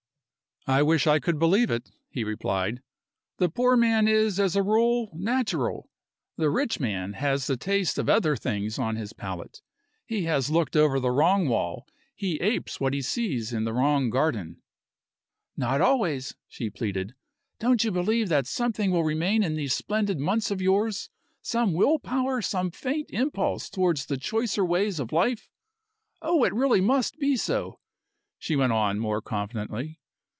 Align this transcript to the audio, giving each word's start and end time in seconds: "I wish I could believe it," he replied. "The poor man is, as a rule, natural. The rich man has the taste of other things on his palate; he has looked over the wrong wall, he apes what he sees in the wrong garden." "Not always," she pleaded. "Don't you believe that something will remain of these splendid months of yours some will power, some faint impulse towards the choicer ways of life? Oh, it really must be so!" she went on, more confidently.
"I 0.67 0.83
wish 0.83 1.07
I 1.07 1.17
could 1.19 1.39
believe 1.39 1.71
it," 1.71 1.89
he 2.11 2.23
replied. 2.23 2.81
"The 3.39 3.49
poor 3.49 3.75
man 3.75 4.07
is, 4.07 4.39
as 4.39 4.55
a 4.55 4.61
rule, 4.61 5.09
natural. 5.15 5.89
The 6.37 6.51
rich 6.51 6.79
man 6.79 7.13
has 7.13 7.47
the 7.47 7.57
taste 7.57 7.97
of 7.97 8.07
other 8.07 8.35
things 8.35 8.77
on 8.77 8.95
his 8.95 9.11
palate; 9.11 9.63
he 10.05 10.25
has 10.25 10.51
looked 10.51 10.75
over 10.75 10.99
the 10.99 11.09
wrong 11.09 11.47
wall, 11.47 11.87
he 12.13 12.35
apes 12.39 12.79
what 12.79 12.93
he 12.93 13.01
sees 13.01 13.51
in 13.51 13.63
the 13.63 13.73
wrong 13.73 14.11
garden." 14.11 14.61
"Not 15.57 15.81
always," 15.81 16.35
she 16.47 16.69
pleaded. 16.69 17.15
"Don't 17.57 17.83
you 17.83 17.89
believe 17.89 18.29
that 18.29 18.45
something 18.45 18.91
will 18.91 19.03
remain 19.03 19.41
of 19.41 19.55
these 19.55 19.73
splendid 19.73 20.19
months 20.19 20.51
of 20.51 20.61
yours 20.61 21.09
some 21.41 21.73
will 21.73 21.97
power, 21.97 22.39
some 22.39 22.69
faint 22.69 23.09
impulse 23.09 23.67
towards 23.67 24.05
the 24.05 24.15
choicer 24.15 24.63
ways 24.63 24.99
of 24.99 25.11
life? 25.11 25.49
Oh, 26.21 26.43
it 26.43 26.53
really 26.53 26.81
must 26.81 27.17
be 27.17 27.35
so!" 27.35 27.79
she 28.37 28.55
went 28.55 28.71
on, 28.73 28.99
more 28.99 29.23
confidently. 29.23 29.97